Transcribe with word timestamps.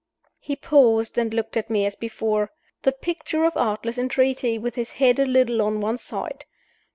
He 0.39 0.55
paused 0.55 1.15
and 1.19 1.31
looked 1.31 1.55
at 1.55 1.69
me 1.69 1.85
as 1.85 1.95
before 1.95 2.49
the 2.81 2.91
picture 2.91 3.43
of 3.45 3.55
artless 3.55 3.99
entreaty, 3.99 4.57
with 4.57 4.73
his 4.73 4.93
head 4.93 5.19
a 5.19 5.27
little 5.27 5.61
on 5.61 5.79
one 5.79 5.99
side. 5.99 6.45